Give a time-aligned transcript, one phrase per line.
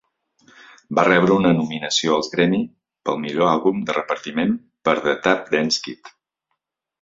[0.99, 2.61] Va rebre una nominació als Grammy
[3.09, 4.57] pel millor àlbum de repartiment
[4.89, 6.13] per "The Tap Dance Kid".